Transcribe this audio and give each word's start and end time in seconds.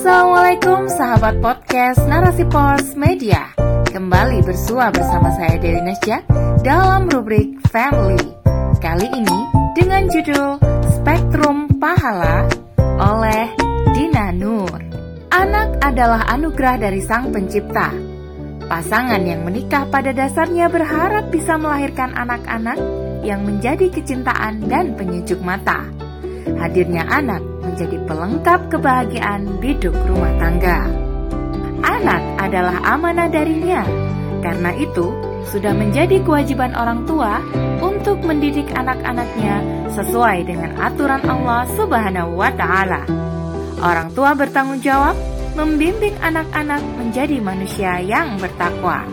Assalamualaikum 0.00 0.88
sahabat 0.96 1.44
podcast 1.44 2.00
Narasi 2.08 2.48
Pos 2.48 2.96
Media. 2.96 3.52
Kembali 3.84 4.40
bersua 4.40 4.88
bersama 4.88 5.28
saya 5.36 5.60
Dewi 5.60 5.76
Nasya 5.76 6.24
dalam 6.64 7.04
rubrik 7.12 7.60
Family. 7.68 8.16
Kali 8.80 9.12
ini 9.12 9.38
dengan 9.76 10.08
judul 10.08 10.56
Spektrum 10.96 11.76
Pahala 11.76 12.48
oleh 12.96 13.52
Dina 13.92 14.32
Nur. 14.32 14.72
Anak 15.36 15.84
adalah 15.84 16.24
anugerah 16.32 16.80
dari 16.80 17.04
Sang 17.04 17.28
Pencipta. 17.28 17.92
Pasangan 18.72 19.20
yang 19.20 19.44
menikah 19.44 19.84
pada 19.84 20.16
dasarnya 20.16 20.72
berharap 20.72 21.28
bisa 21.28 21.60
melahirkan 21.60 22.16
anak-anak 22.16 22.80
yang 23.20 23.44
menjadi 23.44 23.92
kecintaan 23.92 24.64
dan 24.64 24.96
penyejuk 24.96 25.44
mata. 25.44 25.84
Hadirnya 26.56 27.04
anak 27.04 27.49
menjadi 27.60 27.96
pelengkap 28.08 28.72
kebahagiaan 28.72 29.60
biduk 29.60 29.94
rumah 30.08 30.32
tangga. 30.40 30.88
Anak 31.80 32.22
adalah 32.40 32.76
amanah 32.84 33.28
darinya, 33.28 33.84
karena 34.44 34.72
itu 34.76 35.12
sudah 35.48 35.72
menjadi 35.72 36.20
kewajiban 36.20 36.76
orang 36.76 37.08
tua 37.08 37.40
untuk 37.80 38.20
mendidik 38.20 38.68
anak-anaknya 38.76 39.86
sesuai 39.92 40.44
dengan 40.44 40.76
aturan 40.76 41.24
Allah 41.24 41.64
Subhanahu 41.74 42.36
wa 42.36 42.52
Ta'ala. 42.52 43.02
Orang 43.80 44.12
tua 44.12 44.36
bertanggung 44.36 44.84
jawab 44.84 45.16
membimbing 45.56 46.14
anak-anak 46.20 46.84
menjadi 47.00 47.40
manusia 47.40 47.98
yang 48.04 48.36
bertakwa. 48.36 49.08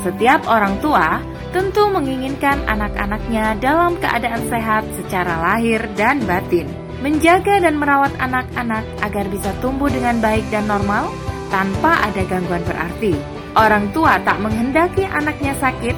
Setiap 0.00 0.48
orang 0.48 0.80
tua 0.80 1.20
tentu 1.52 1.84
menginginkan 1.92 2.64
anak-anaknya 2.64 3.60
dalam 3.60 4.00
keadaan 4.00 4.40
sehat 4.48 4.88
secara 4.96 5.44
lahir 5.44 5.84
dan 5.98 6.24
batin 6.24 6.89
menjaga 7.00 7.60
dan 7.60 7.80
merawat 7.80 8.12
anak-anak 8.20 8.84
agar 9.04 9.24
bisa 9.28 9.50
tumbuh 9.64 9.88
dengan 9.88 10.20
baik 10.20 10.44
dan 10.52 10.68
normal 10.68 11.08
tanpa 11.48 12.00
ada 12.04 12.22
gangguan 12.28 12.62
berarti. 12.64 13.16
Orang 13.58 13.90
tua 13.90 14.22
tak 14.22 14.38
menghendaki 14.38 15.02
anaknya 15.10 15.52
sakit, 15.58 15.96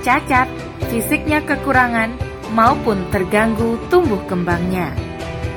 cacat, 0.00 0.48
fisiknya 0.88 1.44
kekurangan, 1.44 2.16
maupun 2.56 3.04
terganggu 3.12 3.76
tumbuh 3.92 4.22
kembangnya. 4.30 4.94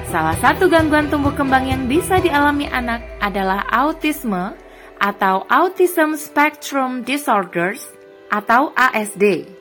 Salah 0.07 0.35
satu 0.39 0.67
gangguan 0.67 1.07
tumbuh 1.11 1.35
kembang 1.35 1.67
yang 1.67 1.83
bisa 1.85 2.19
dialami 2.19 2.67
anak 2.67 3.03
adalah 3.19 3.63
autisme 3.71 4.55
atau 4.97 5.45
Autism 5.45 6.17
Spectrum 6.17 7.05
Disorders 7.05 7.85
atau 8.33 8.73
ASD. 8.73 9.56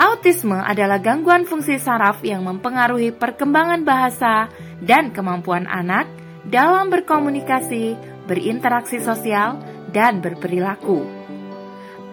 Autisme 0.00 0.56
adalah 0.56 0.96
gangguan 0.96 1.44
fungsi 1.44 1.76
saraf 1.76 2.24
yang 2.24 2.48
mempengaruhi 2.48 3.12
perkembangan 3.12 3.84
bahasa 3.84 4.48
dan 4.80 5.12
kemampuan 5.12 5.68
anak 5.68 6.08
dalam 6.48 6.88
berkomunikasi, 6.88 8.00
berinteraksi 8.24 8.96
sosial, 9.04 9.60
dan 9.92 10.24
berperilaku. 10.24 11.04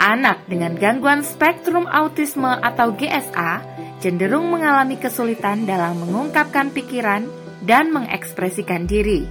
Anak 0.04 0.44
dengan 0.52 0.76
gangguan 0.76 1.24
spektrum 1.24 1.88
autisme 1.88 2.60
atau 2.60 2.92
GSA 2.92 3.64
cenderung 4.04 4.52
mengalami 4.52 5.00
kesulitan 5.00 5.64
dalam 5.64 5.96
mengungkapkan 6.04 6.76
pikiran 6.76 7.24
dan 7.64 7.96
mengekspresikan 7.96 8.84
diri. 8.84 9.24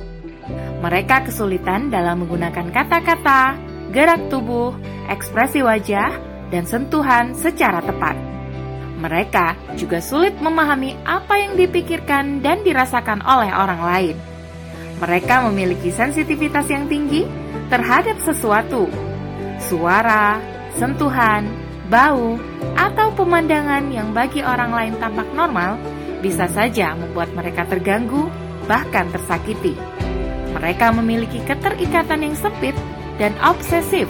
Mereka 0.80 1.28
kesulitan 1.28 1.92
dalam 1.92 2.24
menggunakan 2.24 2.72
kata-kata, 2.72 3.52
gerak 3.92 4.32
tubuh, 4.32 4.72
ekspresi 5.12 5.60
wajah, 5.60 6.08
dan 6.48 6.64
sentuhan 6.64 7.36
secara 7.36 7.84
tepat. 7.84 8.25
Mereka 8.96 9.76
juga 9.76 10.00
sulit 10.00 10.32
memahami 10.40 10.96
apa 11.04 11.36
yang 11.36 11.52
dipikirkan 11.54 12.40
dan 12.40 12.64
dirasakan 12.64 13.20
oleh 13.20 13.52
orang 13.52 13.82
lain. 13.84 14.16
Mereka 14.96 15.44
memiliki 15.52 15.92
sensitivitas 15.92 16.64
yang 16.72 16.88
tinggi 16.88 17.28
terhadap 17.68 18.16
sesuatu, 18.24 18.88
suara, 19.60 20.40
sentuhan, 20.80 21.44
bau, 21.92 22.40
atau 22.72 23.12
pemandangan 23.12 23.92
yang 23.92 24.16
bagi 24.16 24.40
orang 24.40 24.72
lain 24.72 24.94
tampak 24.96 25.28
normal 25.36 25.76
bisa 26.24 26.48
saja 26.48 26.96
membuat 26.96 27.28
mereka 27.36 27.68
terganggu, 27.68 28.32
bahkan 28.64 29.12
tersakiti. 29.12 29.76
Mereka 30.56 30.96
memiliki 30.96 31.44
keterikatan 31.44 32.24
yang 32.24 32.32
sempit 32.32 32.72
dan 33.20 33.36
obsesif, 33.44 34.08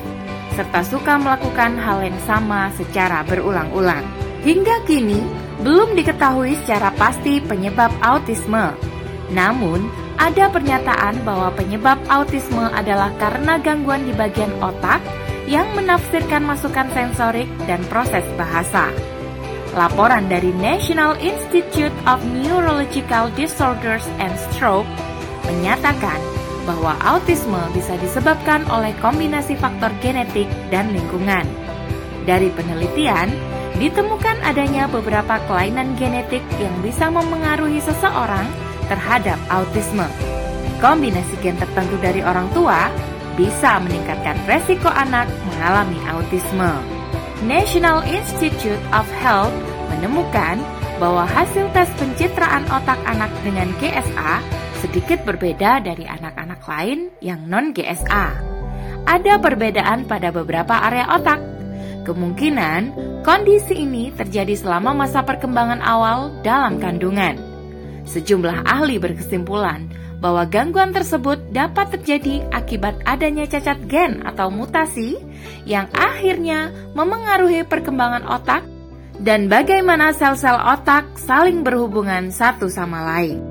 serta 0.54 0.86
suka 0.86 1.18
melakukan 1.18 1.74
hal 1.74 2.06
yang 2.06 2.16
sama 2.22 2.70
secara 2.78 3.26
berulang-ulang. 3.26 4.25
Hingga 4.46 4.86
kini, 4.86 5.18
belum 5.66 5.98
diketahui 5.98 6.54
secara 6.62 6.94
pasti 6.94 7.42
penyebab 7.42 7.90
autisme. 7.98 8.70
Namun, 9.34 9.90
ada 10.22 10.46
pernyataan 10.46 11.26
bahwa 11.26 11.50
penyebab 11.50 11.98
autisme 12.06 12.62
adalah 12.70 13.10
karena 13.18 13.58
gangguan 13.58 14.06
di 14.06 14.14
bagian 14.14 14.54
otak 14.62 15.02
yang 15.50 15.66
menafsirkan 15.74 16.46
masukan 16.46 16.86
sensorik 16.94 17.50
dan 17.66 17.82
proses 17.90 18.22
bahasa. 18.38 18.86
Laporan 19.74 20.30
dari 20.30 20.54
National 20.62 21.18
Institute 21.18 21.92
of 22.06 22.22
Neurological 22.22 23.34
Disorders 23.34 24.06
and 24.22 24.38
Stroke 24.38 24.86
menyatakan 25.50 26.22
bahwa 26.70 26.94
autisme 27.02 27.58
bisa 27.74 27.98
disebabkan 27.98 28.62
oleh 28.70 28.94
kombinasi 29.02 29.58
faktor 29.58 29.90
genetik 29.98 30.46
dan 30.70 30.94
lingkungan. 30.94 31.42
Dari 32.30 32.46
penelitian, 32.54 33.55
ditemukan 33.76 34.40
adanya 34.40 34.88
beberapa 34.88 35.36
kelainan 35.44 35.92
genetik 36.00 36.40
yang 36.56 36.72
bisa 36.80 37.12
memengaruhi 37.12 37.80
seseorang 37.84 38.48
terhadap 38.88 39.36
autisme. 39.52 40.06
Kombinasi 40.80 41.36
gen 41.40 41.56
tertentu 41.56 41.96
dari 42.00 42.20
orang 42.24 42.48
tua 42.52 42.88
bisa 43.36 43.80
meningkatkan 43.84 44.36
resiko 44.48 44.88
anak 44.88 45.28
mengalami 45.52 46.00
autisme. 46.08 46.72
National 47.44 48.00
Institute 48.08 48.80
of 48.96 49.04
Health 49.20 49.52
menemukan 49.92 50.56
bahwa 50.96 51.28
hasil 51.28 51.68
tes 51.76 51.88
pencitraan 52.00 52.64
otak 52.72 52.96
anak 53.04 53.28
dengan 53.44 53.68
GSA 53.76 54.40
sedikit 54.80 55.20
berbeda 55.28 55.84
dari 55.84 56.08
anak-anak 56.08 56.60
lain 56.64 57.12
yang 57.20 57.44
non-GSA. 57.44 58.26
Ada 59.06 59.38
perbedaan 59.38 60.08
pada 60.08 60.32
beberapa 60.32 60.80
area 60.80 61.06
otak. 61.12 61.55
Kemungkinan 62.06 62.94
Kondisi 63.26 63.74
ini 63.82 64.14
terjadi 64.14 64.54
selama 64.54 64.94
masa 64.94 65.26
perkembangan 65.26 65.82
awal 65.82 66.30
dalam 66.46 66.78
kandungan. 66.78 67.34
Sejumlah 68.06 68.62
ahli 68.62 69.02
berkesimpulan 69.02 69.90
bahwa 70.22 70.46
gangguan 70.46 70.94
tersebut 70.94 71.42
dapat 71.50 71.90
terjadi 71.98 72.46
akibat 72.54 73.02
adanya 73.02 73.50
cacat 73.50 73.82
gen 73.90 74.22
atau 74.22 74.46
mutasi 74.46 75.18
yang 75.66 75.90
akhirnya 75.90 76.70
memengaruhi 76.94 77.66
perkembangan 77.66 78.22
otak 78.30 78.62
dan 79.18 79.50
bagaimana 79.50 80.14
sel-sel 80.14 80.54
otak 80.54 81.18
saling 81.18 81.66
berhubungan 81.66 82.30
satu 82.30 82.70
sama 82.70 83.10
lain. 83.10 83.42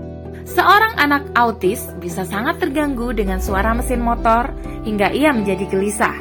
Seorang 0.47 0.95
anak 0.95 1.35
autis 1.35 1.83
bisa 1.99 2.23
sangat 2.23 2.63
terganggu 2.63 3.11
dengan 3.11 3.43
suara 3.43 3.75
mesin 3.75 3.99
motor 3.99 4.55
hingga 4.87 5.11
ia 5.11 5.35
menjadi 5.35 5.67
gelisah, 5.67 6.15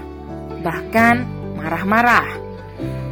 bahkan 0.67 1.44
marah-marah. 1.65 2.29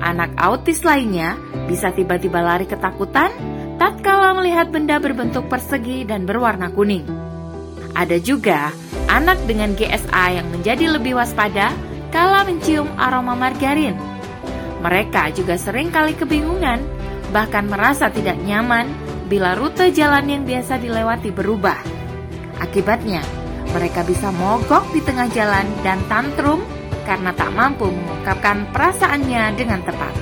Anak 0.05 0.37
autis 0.37 0.85
lainnya 0.85 1.41
bisa 1.65 1.89
tiba-tiba 1.89 2.45
lari 2.45 2.69
ketakutan 2.69 3.33
tatkala 3.81 4.37
melihat 4.37 4.69
benda 4.69 5.01
berbentuk 5.01 5.49
persegi 5.49 6.05
dan 6.05 6.29
berwarna 6.29 6.69
kuning. 6.69 7.09
Ada 7.97 8.21
juga 8.21 8.69
anak 9.09 9.41
dengan 9.49 9.73
GSA 9.73 10.37
yang 10.37 10.47
menjadi 10.53 10.93
lebih 10.93 11.17
waspada 11.17 11.73
kala 12.13 12.45
mencium 12.45 12.89
aroma 13.01 13.33
margarin. 13.33 13.97
Mereka 14.84 15.33
juga 15.33 15.57
sering 15.57 15.95
kali 15.95 16.13
kebingungan, 16.19 16.83
bahkan 17.31 17.71
merasa 17.71 18.11
tidak 18.11 18.37
nyaman 18.43 18.91
bila 19.31 19.55
rute 19.55 19.95
jalan 19.95 20.27
yang 20.29 20.43
biasa 20.43 20.77
dilewati 20.83 21.31
berubah. 21.31 21.79
Akibatnya, 22.59 23.23
mereka 23.71 24.03
bisa 24.03 24.34
mogok 24.34 24.91
di 24.91 25.01
tengah 25.01 25.31
jalan 25.31 25.65
dan 25.87 26.03
tantrum 26.10 26.60
karena 27.03 27.34
tak 27.34 27.51
mampu 27.54 27.91
mengungkapkan 27.91 28.71
perasaannya 28.71 29.54
dengan 29.59 29.81
tepat. 29.83 30.15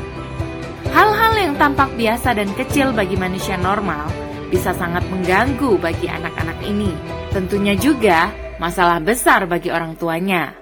Hal-hal 0.91 1.33
yang 1.39 1.55
tampak 1.55 1.95
biasa 1.95 2.35
dan 2.35 2.51
kecil 2.59 2.91
bagi 2.91 3.15
manusia 3.15 3.55
normal 3.55 4.11
bisa 4.51 4.75
sangat 4.75 5.07
mengganggu 5.07 5.79
bagi 5.79 6.11
anak-anak 6.11 6.59
ini. 6.67 6.91
Tentunya 7.31 7.79
juga 7.79 8.29
masalah 8.59 8.99
besar 8.99 9.47
bagi 9.47 9.71
orang 9.71 9.95
tuanya. 9.95 10.53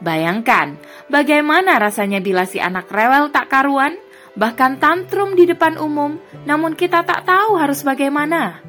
Bayangkan 0.00 0.80
bagaimana 1.12 1.76
rasanya 1.76 2.24
bila 2.24 2.48
si 2.48 2.56
anak 2.56 2.88
rewel 2.88 3.28
tak 3.28 3.52
karuan, 3.52 3.96
bahkan 4.32 4.80
tantrum 4.80 5.36
di 5.36 5.44
depan 5.44 5.76
umum, 5.76 6.16
namun 6.48 6.72
kita 6.72 7.04
tak 7.04 7.28
tahu 7.28 7.60
harus 7.60 7.84
bagaimana. 7.84 8.60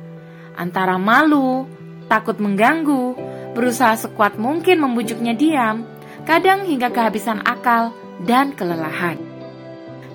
Antara 0.56 0.96
malu, 1.00 1.68
takut 2.12 2.40
mengganggu, 2.40 3.16
berusaha 3.56 3.96
sekuat 3.96 4.40
mungkin 4.40 4.84
membujuknya 4.84 5.36
diam, 5.36 5.84
kadang 6.28 6.68
hingga 6.68 6.92
kehabisan 6.92 7.40
akal 7.48 7.96
dan 8.28 8.52
kelelahan. 8.52 9.16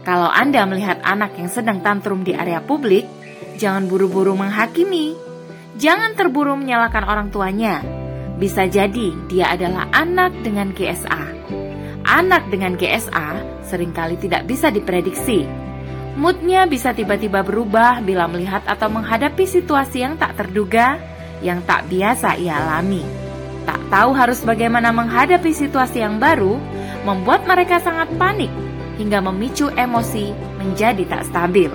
Kalau 0.04 0.28
Anda 0.28 0.68
melihat 0.68 1.00
anak 1.00 1.40
yang 1.40 1.48
sedang 1.48 1.80
tantrum 1.80 2.20
di 2.20 2.36
area 2.36 2.60
publik, 2.60 3.08
jangan 3.56 3.88
buru-buru 3.88 4.36
menghakimi. 4.36 5.16
Jangan 5.80 6.12
terburu 6.12 6.52
menyalahkan 6.52 7.08
orang 7.08 7.32
tuanya. 7.32 7.80
Bisa 8.36 8.68
jadi 8.68 9.16
dia 9.32 9.56
adalah 9.56 9.88
anak 9.88 10.36
dengan 10.44 10.76
GSA. 10.76 11.24
Anak 12.04 12.52
dengan 12.52 12.76
GSA 12.76 13.40
sering 13.64 13.96
kali 13.96 14.20
tidak 14.20 14.44
bisa 14.44 14.68
diprediksi. 14.68 15.48
Moodnya 16.12 16.68
bisa 16.68 16.92
tiba-tiba 16.92 17.40
berubah 17.40 18.04
bila 18.04 18.28
melihat 18.28 18.60
atau 18.68 18.92
menghadapi 18.92 19.48
situasi 19.48 20.04
yang 20.04 20.20
tak 20.20 20.36
terduga, 20.36 21.00
yang 21.40 21.64
tak 21.64 21.88
biasa 21.88 22.36
ia 22.36 22.60
alami. 22.60 23.31
Tak 23.62 23.80
tahu 23.92 24.10
harus 24.16 24.42
bagaimana 24.42 24.90
menghadapi 24.90 25.54
situasi 25.54 26.02
yang 26.02 26.18
baru, 26.18 26.58
membuat 27.06 27.46
mereka 27.46 27.78
sangat 27.78 28.10
panik 28.18 28.50
hingga 28.98 29.22
memicu 29.24 29.70
emosi 29.74 30.30
menjadi 30.60 31.02
tak 31.08 31.22
stabil. 31.30 31.70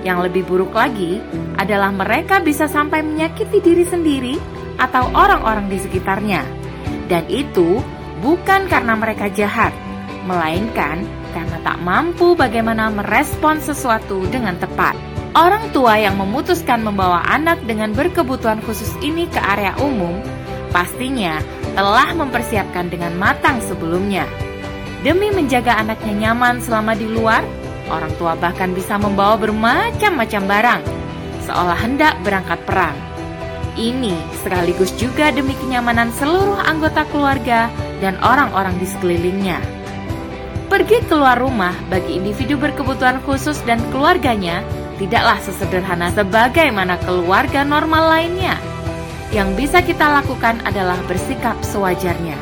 Yang 0.00 0.30
lebih 0.30 0.42
buruk 0.48 0.72
lagi 0.72 1.20
adalah 1.60 1.92
mereka 1.92 2.40
bisa 2.40 2.64
sampai 2.64 3.04
menyakiti 3.04 3.60
diri 3.60 3.84
sendiri 3.84 4.34
atau 4.80 5.12
orang-orang 5.12 5.68
di 5.68 5.76
sekitarnya. 5.76 6.40
Dan 7.10 7.28
itu 7.28 7.84
bukan 8.24 8.70
karena 8.70 8.96
mereka 8.96 9.28
jahat, 9.28 9.74
melainkan 10.24 11.04
karena 11.36 11.58
tak 11.62 11.78
mampu 11.84 12.32
bagaimana 12.32 12.88
merespon 12.90 13.60
sesuatu 13.60 14.24
dengan 14.32 14.56
tepat. 14.56 14.96
Orang 15.30 15.70
tua 15.70 15.94
yang 15.94 16.18
memutuskan 16.18 16.82
membawa 16.82 17.22
anak 17.22 17.62
dengan 17.62 17.94
berkebutuhan 17.94 18.58
khusus 18.66 18.90
ini 18.98 19.30
ke 19.30 19.38
area 19.38 19.78
umum 19.78 20.18
pastinya 20.70 21.38
telah 21.74 22.14
mempersiapkan 22.14 22.90
dengan 22.90 23.14
matang 23.18 23.62
sebelumnya. 23.62 24.26
Demi 25.00 25.32
menjaga 25.32 25.80
anaknya 25.80 26.28
nyaman 26.28 26.60
selama 26.60 26.92
di 26.92 27.08
luar, 27.08 27.44
orang 27.88 28.12
tua 28.16 28.36
bahkan 28.36 28.72
bisa 28.72 29.00
membawa 29.00 29.36
bermacam-macam 29.40 30.42
barang, 30.44 30.82
seolah 31.46 31.78
hendak 31.78 32.14
berangkat 32.22 32.60
perang. 32.68 32.96
Ini 33.78 34.12
sekaligus 34.42 34.92
juga 34.98 35.32
demi 35.32 35.56
kenyamanan 35.56 36.12
seluruh 36.18 36.58
anggota 36.60 37.06
keluarga 37.08 37.72
dan 38.04 38.18
orang-orang 38.20 38.76
di 38.76 38.86
sekelilingnya. 38.88 39.56
Pergi 40.68 41.02
keluar 41.10 41.40
rumah 41.40 41.74
bagi 41.90 42.20
individu 42.20 42.54
berkebutuhan 42.60 43.24
khusus 43.26 43.58
dan 43.66 43.82
keluarganya 43.90 44.62
tidaklah 45.00 45.40
sesederhana 45.42 46.12
sebagaimana 46.12 47.00
keluarga 47.02 47.64
normal 47.64 48.06
lainnya. 48.06 48.54
Yang 49.30 49.48
bisa 49.54 49.78
kita 49.78 50.10
lakukan 50.10 50.58
adalah 50.66 50.98
bersikap 51.06 51.54
sewajarnya. 51.62 52.34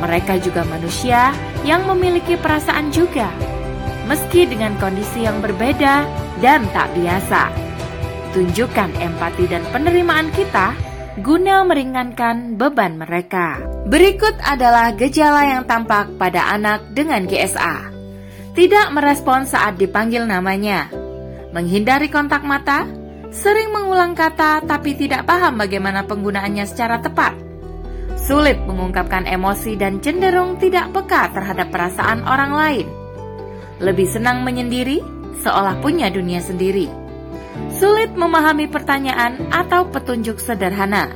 Mereka 0.00 0.40
juga 0.40 0.64
manusia 0.64 1.36
yang 1.60 1.84
memiliki 1.84 2.40
perasaan 2.40 2.88
juga, 2.88 3.28
meski 4.08 4.48
dengan 4.48 4.72
kondisi 4.80 5.28
yang 5.28 5.44
berbeda 5.44 6.08
dan 6.40 6.64
tak 6.72 6.88
biasa. 6.96 7.52
Tunjukkan 8.32 8.96
empati 8.96 9.44
dan 9.44 9.60
penerimaan 9.68 10.32
kita 10.32 10.72
guna 11.20 11.68
meringankan 11.68 12.56
beban 12.56 12.96
mereka. 12.96 13.60
Berikut 13.84 14.40
adalah 14.40 14.96
gejala 14.96 15.52
yang 15.52 15.68
tampak 15.68 16.16
pada 16.16 16.48
anak 16.48 16.96
dengan 16.96 17.28
GSA. 17.28 17.92
Tidak 18.56 18.88
merespon 18.96 19.44
saat 19.44 19.76
dipanggil 19.76 20.24
namanya, 20.24 20.88
menghindari 21.52 22.08
kontak 22.08 22.40
mata, 22.46 22.88
sering 23.30 23.70
mengulang 23.70 24.18
kata 24.18 24.66
tapi 24.66 24.98
tidak 24.98 25.26
paham 25.26 25.58
bagaimana 25.58 26.02
penggunaannya 26.04 26.66
secara 26.66 26.98
tepat, 26.98 27.34
sulit 28.18 28.58
mengungkapkan 28.66 29.26
emosi 29.26 29.78
dan 29.78 30.02
cenderung 30.02 30.58
tidak 30.58 30.90
peka 30.90 31.30
terhadap 31.30 31.70
perasaan 31.70 32.26
orang 32.26 32.52
lain, 32.52 32.86
lebih 33.78 34.06
senang 34.10 34.42
menyendiri 34.42 35.00
seolah 35.40 35.78
punya 35.80 36.10
dunia 36.10 36.42
sendiri. 36.42 36.90
Sulit 37.80 38.12
memahami 38.12 38.68
pertanyaan 38.68 39.48
atau 39.48 39.88
petunjuk 39.88 40.36
sederhana, 40.42 41.14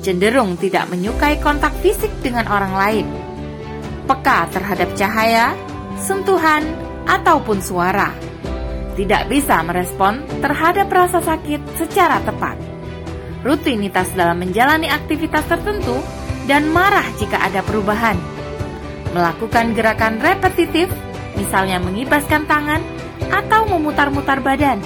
cenderung 0.00 0.56
tidak 0.56 0.88
menyukai 0.90 1.38
kontak 1.44 1.76
fisik 1.84 2.10
dengan 2.24 2.48
orang 2.48 2.74
lain, 2.74 3.06
peka 4.08 4.48
terhadap 4.50 4.90
cahaya, 4.96 5.52
sentuhan, 6.00 6.64
ataupun 7.08 7.62
suara, 7.62 8.12
tidak 8.98 9.30
bisa 9.30 9.62
merespon 9.62 10.26
terhadap 10.42 10.90
rasa 10.90 11.22
sakit 11.22 11.62
secara 11.78 12.18
tepat, 12.26 12.58
rutinitas 13.46 14.10
dalam 14.18 14.42
menjalani 14.42 14.90
aktivitas 14.90 15.46
tertentu, 15.46 16.02
dan 16.50 16.66
marah 16.74 17.06
jika 17.22 17.38
ada 17.38 17.62
perubahan, 17.62 18.18
melakukan 19.14 19.78
gerakan 19.78 20.18
repetitif, 20.18 20.90
misalnya 21.38 21.78
mengibaskan 21.78 22.42
tangan 22.50 22.82
atau 23.30 23.70
memutar-mutar 23.70 24.42
badan 24.42 24.82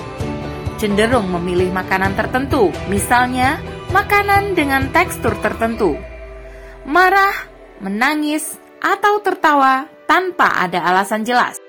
cenderung 0.82 1.30
memilih 1.30 1.70
makanan 1.70 2.18
tertentu, 2.18 2.74
misalnya 2.90 3.62
makanan 3.94 4.58
dengan 4.58 4.90
tekstur 4.90 5.38
tertentu. 5.38 5.94
Marah, 6.82 7.46
menangis, 7.78 8.58
atau 8.82 9.22
tertawa 9.22 9.86
tanpa 10.10 10.50
ada 10.66 10.82
alasan 10.82 11.22
jelas. 11.22 11.62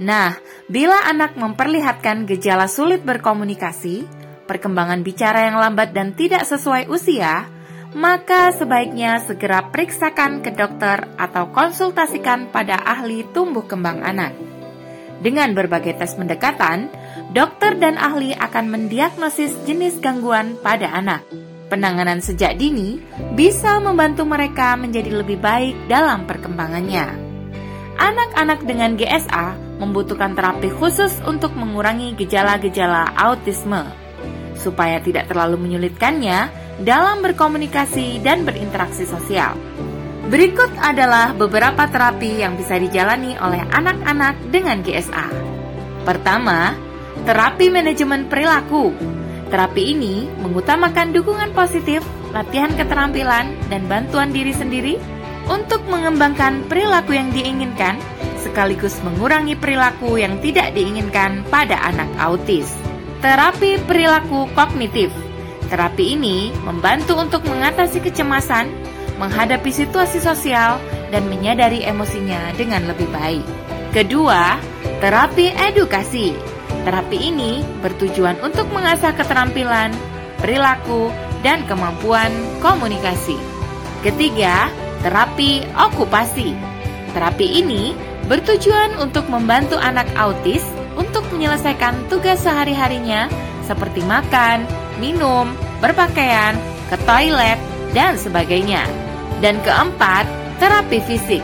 Nah, 0.00 0.32
bila 0.64 0.96
anak 1.04 1.36
memperlihatkan 1.36 2.24
gejala 2.24 2.72
sulit 2.72 3.04
berkomunikasi, 3.04 4.08
perkembangan 4.48 5.04
bicara 5.04 5.52
yang 5.52 5.60
lambat 5.60 5.92
dan 5.92 6.16
tidak 6.16 6.48
sesuai 6.48 6.88
usia, 6.88 7.44
maka 7.92 8.48
sebaiknya 8.56 9.20
segera 9.20 9.68
periksakan 9.68 10.40
ke 10.40 10.56
dokter 10.56 11.04
atau 11.20 11.52
konsultasikan 11.52 12.48
pada 12.48 12.80
ahli 12.80 13.28
tumbuh 13.36 13.68
kembang 13.68 14.00
anak. 14.00 14.32
Dengan 15.20 15.52
berbagai 15.52 16.00
tes 16.00 16.16
pendekatan, 16.16 16.88
dokter 17.36 17.76
dan 17.76 18.00
ahli 18.00 18.32
akan 18.32 18.72
mendiagnosis 18.72 19.52
jenis 19.68 20.00
gangguan 20.00 20.56
pada 20.64 20.96
anak. 20.96 21.28
Penanganan 21.68 22.24
sejak 22.24 22.56
dini 22.56 22.96
bisa 23.36 23.76
membantu 23.84 24.24
mereka 24.24 24.80
menjadi 24.80 25.12
lebih 25.12 25.36
baik 25.36 25.76
dalam 25.92 26.24
perkembangannya. 26.24 27.04
Anak-anak 28.00 28.64
dengan 28.64 28.96
GSA 28.96 29.69
membutuhkan 29.80 30.36
terapi 30.36 30.68
khusus 30.68 31.16
untuk 31.24 31.56
mengurangi 31.56 32.12
gejala-gejala 32.14 33.16
autisme, 33.16 33.88
supaya 34.54 35.00
tidak 35.00 35.26
terlalu 35.32 35.56
menyulitkannya 35.56 36.52
dalam 36.84 37.24
berkomunikasi 37.24 38.20
dan 38.20 38.44
berinteraksi 38.44 39.08
sosial. 39.08 39.56
Berikut 40.28 40.70
adalah 40.78 41.32
beberapa 41.34 41.88
terapi 41.88 42.44
yang 42.44 42.54
bisa 42.54 42.76
dijalani 42.76 43.34
oleh 43.40 43.64
anak-anak 43.72 44.52
dengan 44.52 44.78
GSA. 44.84 45.26
Pertama, 46.06 46.76
Terapi 47.20 47.68
manajemen 47.68 48.32
perilaku. 48.32 48.96
Terapi 49.52 49.82
ini 49.92 50.24
mengutamakan 50.40 51.12
dukungan 51.12 51.52
positif, 51.52 52.00
latihan 52.32 52.72
keterampilan, 52.72 53.52
dan 53.68 53.84
bantuan 53.90 54.32
diri 54.32 54.56
sendiri 54.56 54.96
untuk 55.50 55.84
mengembangkan 55.90 56.64
perilaku 56.70 57.12
yang 57.12 57.28
diinginkan, 57.34 58.00
sekaligus 58.40 58.96
mengurangi 59.04 59.54
perilaku 59.54 60.16
yang 60.16 60.40
tidak 60.40 60.72
diinginkan 60.72 61.44
pada 61.52 61.76
anak 61.84 62.08
autis. 62.16 62.72
Terapi 63.20 63.78
perilaku 63.84 64.48
kognitif. 64.56 65.12
Terapi 65.68 66.16
ini 66.16 66.50
membantu 66.64 67.20
untuk 67.20 67.44
mengatasi 67.44 68.00
kecemasan, 68.00 68.72
menghadapi 69.20 69.68
situasi 69.68 70.18
sosial, 70.18 70.80
dan 71.12 71.28
menyadari 71.28 71.84
emosinya 71.84 72.50
dengan 72.56 72.88
lebih 72.88 73.06
baik. 73.12 73.44
Kedua, 73.92 74.56
terapi 75.04 75.52
edukasi 75.52 76.34
Terapi 76.80 77.18
ini 77.20 77.60
bertujuan 77.84 78.40
untuk 78.40 78.64
mengasah 78.72 79.12
keterampilan, 79.12 79.92
perilaku, 80.40 81.12
dan 81.44 81.64
kemampuan 81.68 82.32
komunikasi. 82.64 83.36
Ketiga, 84.00 84.72
terapi 85.04 85.64
okupasi. 85.76 86.56
Terapi 87.12 87.46
ini 87.60 87.92
bertujuan 88.30 88.94
untuk 89.02 89.26
membantu 89.26 89.74
anak 89.74 90.06
autis 90.14 90.62
untuk 90.94 91.26
menyelesaikan 91.34 92.06
tugas 92.06 92.46
sehari-harinya 92.46 93.26
seperti 93.66 94.06
makan, 94.06 94.62
minum, 95.02 95.50
berpakaian, 95.82 96.54
ke 96.86 96.96
toilet, 97.02 97.58
dan 97.90 98.14
sebagainya. 98.14 98.86
Dan 99.42 99.58
keempat, 99.66 100.30
terapi 100.62 101.02
fisik. 101.02 101.42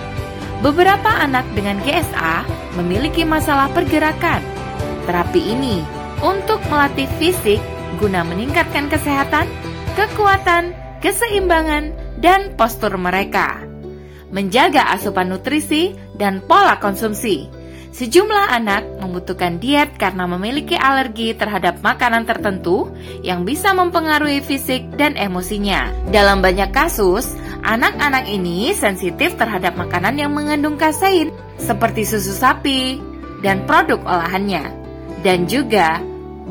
Beberapa 0.63 1.11
anak 1.11 1.45
dengan 1.59 1.83
GSA 1.83 2.47
memiliki 2.79 3.27
masalah 3.27 3.67
pergerakan 3.75 4.41
terapi 5.07 5.39
ini 5.39 5.81
untuk 6.21 6.59
melatih 6.67 7.07
fisik 7.17 7.63
guna 7.97 8.27
meningkatkan 8.27 8.91
kesehatan, 8.93 9.49
kekuatan, 9.95 10.75
keseimbangan, 11.01 11.95
dan 12.21 12.53
postur 12.59 12.93
mereka. 13.01 13.63
Menjaga 14.35 14.93
asupan 14.93 15.31
nutrisi 15.33 15.95
dan 16.17 16.43
pola 16.45 16.81
konsumsi. 16.81 17.49
Sejumlah 17.97 18.53
anak 18.53 18.85
membutuhkan 19.01 19.57
diet 19.57 19.97
karena 19.97 20.29
memiliki 20.29 20.77
alergi 20.77 21.33
terhadap 21.33 21.81
makanan 21.81 22.29
tertentu 22.29 22.93
yang 23.25 23.49
bisa 23.49 23.73
mempengaruhi 23.73 24.45
fisik 24.45 24.85
dan 25.01 25.17
emosinya. 25.17 25.89
Dalam 26.13 26.45
banyak 26.45 26.77
kasus, 26.77 27.33
anak-anak 27.65 28.29
ini 28.29 28.77
sensitif 28.77 29.41
terhadap 29.41 29.81
makanan 29.81 30.21
yang 30.21 30.37
mengandung 30.37 30.77
kasein, 30.77 31.33
seperti 31.57 32.05
susu 32.05 32.37
sapi 32.37 33.01
dan 33.41 33.65
produk 33.65 34.01
olahannya 34.05 34.69
dan 35.25 35.49
juga 35.49 36.05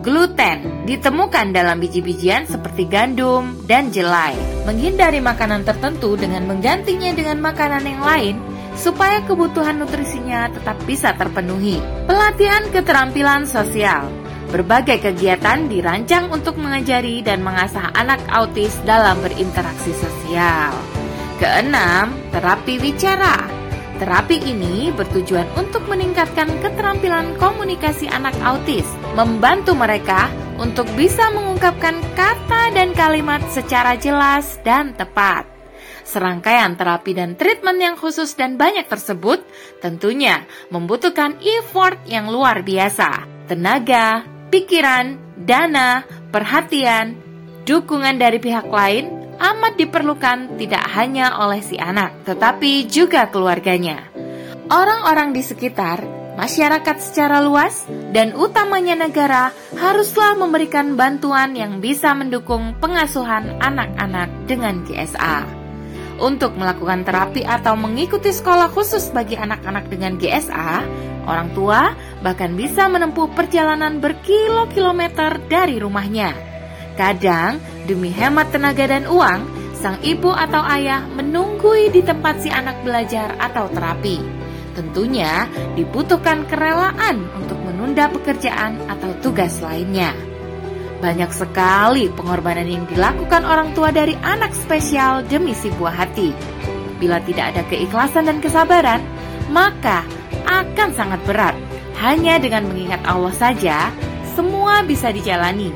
Gluten 0.06 0.86
ditemukan 0.86 1.50
dalam 1.50 1.82
biji-bijian 1.82 2.46
seperti 2.46 2.86
gandum 2.86 3.58
dan 3.66 3.90
jelai. 3.90 4.38
Menghindari 4.70 5.18
makanan 5.18 5.66
tertentu 5.66 6.14
dengan 6.14 6.46
menggantinya 6.46 7.10
dengan 7.10 7.42
makanan 7.42 7.82
yang 7.82 8.02
lain 8.06 8.36
supaya 8.75 9.24
kebutuhan 9.24 9.79
nutrisinya 9.79 10.51
tetap 10.51 10.77
bisa 10.86 11.15
terpenuhi. 11.15 11.79
Pelatihan 12.05 12.67
keterampilan 12.70 13.48
sosial 13.48 14.25
Berbagai 14.55 15.01
kegiatan 15.01 15.65
dirancang 15.65 16.29
untuk 16.29 16.55
mengajari 16.62 17.25
dan 17.25 17.41
mengasah 17.41 17.89
anak 17.98 18.22
autis 18.29 18.77
dalam 18.86 19.17
berinteraksi 19.20 19.91
sosial. 19.91 20.72
Keenam, 21.41 22.13
terapi 22.32 22.77
bicara. 22.79 23.50
Terapi 24.00 24.44
ini 24.44 24.91
bertujuan 24.91 25.48
untuk 25.55 25.88
meningkatkan 25.88 26.51
keterampilan 26.60 27.36
komunikasi 27.39 28.12
anak 28.12 28.36
autis, 28.44 28.88
membantu 29.15 29.72
mereka 29.75 30.27
untuk 30.60 30.88
bisa 31.00 31.32
mengungkapkan 31.32 32.00
kata 32.15 32.75
dan 32.75 32.91
kalimat 32.96 33.44
secara 33.51 33.96
jelas 34.00 34.60
dan 34.67 34.96
tepat. 34.96 35.55
Serangkaian 36.06 36.78
terapi 36.78 37.18
dan 37.18 37.34
treatment 37.34 37.82
yang 37.82 37.96
khusus 37.98 38.38
dan 38.38 38.62
banyak 38.62 38.86
tersebut 38.86 39.42
tentunya 39.82 40.46
membutuhkan 40.70 41.42
effort 41.42 41.98
yang 42.06 42.30
luar 42.30 42.62
biasa, 42.62 43.26
tenaga, 43.50 44.22
pikiran, 44.54 45.18
dana, 45.34 46.06
perhatian, 46.30 47.18
dukungan 47.66 48.22
dari 48.22 48.38
pihak 48.38 48.70
lain 48.70 49.26
amat 49.36 49.76
diperlukan 49.76 50.56
tidak 50.62 50.86
hanya 50.96 51.36
oleh 51.42 51.60
si 51.60 51.76
anak, 51.76 52.24
tetapi 52.24 52.88
juga 52.88 53.28
keluarganya. 53.28 54.08
Orang-orang 54.72 55.36
di 55.36 55.44
sekitar, 55.44 56.02
masyarakat 56.40 56.98
secara 57.02 57.44
luas, 57.44 57.86
dan 58.16 58.34
utamanya 58.34 58.96
negara 58.96 59.52
haruslah 59.76 60.40
memberikan 60.40 60.96
bantuan 60.96 61.54
yang 61.54 61.84
bisa 61.84 62.16
mendukung 62.16 62.74
pengasuhan 62.80 63.60
anak-anak 63.60 64.30
dengan 64.48 64.88
GSA. 64.88 65.65
Untuk 66.16 66.56
melakukan 66.56 67.04
terapi 67.04 67.44
atau 67.44 67.76
mengikuti 67.76 68.32
sekolah 68.32 68.72
khusus 68.72 69.12
bagi 69.12 69.36
anak-anak 69.36 69.92
dengan 69.92 70.16
GSA, 70.16 70.88
orang 71.28 71.52
tua 71.52 71.92
bahkan 72.24 72.56
bisa 72.56 72.88
menempuh 72.88 73.28
perjalanan 73.36 74.00
berkilo-kilometer 74.00 75.44
dari 75.52 75.76
rumahnya 75.76 76.56
Kadang, 76.96 77.60
demi 77.84 78.08
hemat 78.08 78.56
tenaga 78.56 78.88
dan 78.88 79.04
uang, 79.12 79.44
sang 79.76 80.00
ibu 80.00 80.32
atau 80.32 80.64
ayah 80.64 81.04
menunggui 81.04 81.92
di 81.92 82.00
tempat 82.00 82.40
si 82.40 82.48
anak 82.48 82.80
belajar 82.88 83.36
atau 83.36 83.68
terapi. 83.68 84.24
Tentunya 84.72 85.44
dibutuhkan 85.76 86.48
kerelaan 86.48 87.28
untuk 87.36 87.60
menunda 87.68 88.08
pekerjaan 88.08 88.80
atau 88.88 89.12
tugas 89.20 89.60
lainnya. 89.60 90.16
Banyak 91.04 91.32
sekali 91.36 92.08
pengorbanan 92.12 92.68
yang 92.68 92.86
dilakukan 92.88 93.44
orang 93.44 93.75
tua 93.75 93.92
dari 93.92 94.16
anak 94.24 94.56
spesial 94.56 95.24
demi 95.28 95.52
si 95.52 95.68
buah 95.75 96.06
hati. 96.06 96.32
Bila 97.02 97.20
tidak 97.24 97.56
ada 97.56 97.62
keikhlasan 97.68 98.32
dan 98.32 98.40
kesabaran, 98.40 99.04
maka 99.52 100.08
akan 100.48 100.90
sangat 100.96 101.20
berat. 101.28 101.56
Hanya 102.00 102.40
dengan 102.40 102.68
mengingat 102.68 103.04
Allah 103.08 103.36
saja, 103.36 103.92
semua 104.36 104.84
bisa 104.84 105.12
dijalani 105.12 105.72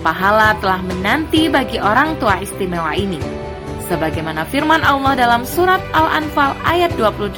pahala 0.00 0.56
telah 0.58 0.80
menanti 0.80 1.46
bagi 1.52 1.76
orang 1.76 2.16
tua 2.18 2.40
istimewa 2.40 2.96
ini. 2.96 3.20
Sebagaimana 3.86 4.48
firman 4.48 4.80
Allah 4.80 5.14
dalam 5.18 5.42
surat 5.44 5.82
Al-Anfal 5.92 6.56
ayat 6.64 6.94
28, 6.96 7.36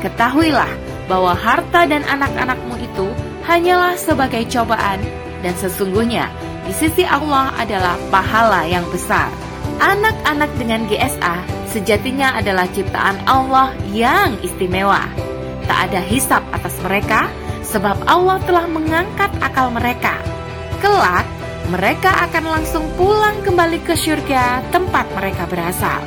Ketahuilah 0.00 0.70
bahwa 1.10 1.32
harta 1.34 1.86
dan 1.88 2.04
anak-anakmu 2.06 2.76
itu 2.78 3.06
hanyalah 3.46 3.94
sebagai 3.96 4.44
cobaan 4.50 5.00
dan 5.40 5.54
sesungguhnya 5.56 6.28
di 6.66 6.72
sisi 6.74 7.02
Allah 7.06 7.52
adalah 7.56 7.94
pahala 8.10 8.66
yang 8.66 8.84
besar. 8.90 9.28
Anak-anak 9.76 10.50
dengan 10.56 10.88
GSA 10.88 11.44
sejatinya 11.68 12.32
adalah 12.38 12.64
ciptaan 12.72 13.20
Allah 13.28 13.76
yang 13.92 14.34
istimewa. 14.40 15.04
Tak 15.66 15.90
ada 15.92 16.00
hisap 16.00 16.40
atas 16.54 16.72
mereka 16.80 17.28
sebab 17.66 17.98
Allah 18.06 18.38
telah 18.46 18.64
mengangkat 18.70 19.28
akal 19.42 19.68
mereka. 19.74 20.16
Kelak 20.80 21.26
mereka 21.66 22.14
akan 22.30 22.44
langsung 22.46 22.86
pulang 22.94 23.42
kembali 23.42 23.82
ke 23.82 23.98
surga 23.98 24.62
tempat 24.70 25.10
mereka 25.18 25.50
berasal. 25.50 25.98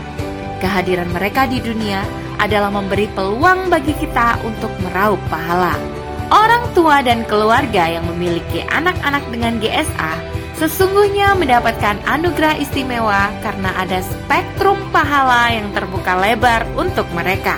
Kehadiran 0.63 1.11
mereka 1.11 1.47
di 1.47 1.59
dunia 1.59 2.03
adalah 2.39 2.71
memberi 2.71 3.11
peluang 3.11 3.67
bagi 3.67 3.91
kita 3.91 4.39
untuk 4.47 4.71
meraup 4.79 5.19
pahala. 5.27 5.98
Orang 6.29 6.77
tua 6.77 7.01
dan 7.01 7.25
keluarga 7.25 7.89
yang 7.89 8.05
memiliki 8.05 8.61
anak-anak 8.69 9.25
dengan 9.33 9.57
GSA 9.57 10.13
sesungguhnya 10.61 11.33
mendapatkan 11.33 11.97
anugerah 12.05 12.59
istimewa 12.61 13.33
karena 13.41 13.73
ada 13.79 14.03
spektrum 14.05 14.77
pahala 14.93 15.55
yang 15.55 15.73
terbuka 15.73 16.19
lebar 16.21 16.69
untuk 16.77 17.09
mereka. 17.17 17.57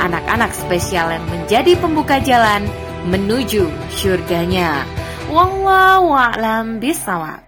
Anak-anak 0.00 0.56
spesial 0.56 1.12
yang 1.12 1.26
menjadi 1.28 1.76
pembuka 1.76 2.16
jalan 2.22 2.64
menuju 3.12 3.68
surganya. 3.92 4.88
Wallahu 5.28 6.16
a'lam 6.16 6.80
bisawab. 6.80 7.42